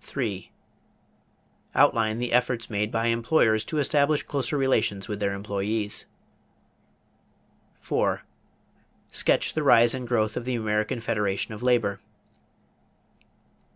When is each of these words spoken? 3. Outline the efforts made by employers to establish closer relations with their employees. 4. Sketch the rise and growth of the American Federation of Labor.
3. 0.00 0.50
Outline 1.76 2.18
the 2.18 2.32
efforts 2.32 2.68
made 2.68 2.90
by 2.90 3.06
employers 3.06 3.64
to 3.64 3.78
establish 3.78 4.24
closer 4.24 4.56
relations 4.58 5.06
with 5.06 5.20
their 5.20 5.32
employees. 5.32 6.06
4. 7.78 8.22
Sketch 9.12 9.54
the 9.54 9.62
rise 9.62 9.94
and 9.94 10.08
growth 10.08 10.36
of 10.36 10.44
the 10.44 10.56
American 10.56 10.98
Federation 10.98 11.54
of 11.54 11.62
Labor. 11.62 12.00